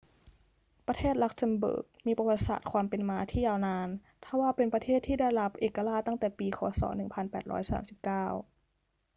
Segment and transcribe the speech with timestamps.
[0.87, 3.89] ประเทศลักเซมเบิร์กมีประวัติศาสตร์ความเป็นมาที่ยาวนาน
[4.23, 6.59] ทว่าเป็นประเทศที่ได้รับเอกราชตั้งแต่ปี ค.
[6.79, 6.81] ศ.
[6.87, 8.45] 1839